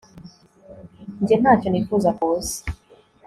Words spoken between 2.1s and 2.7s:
kubusa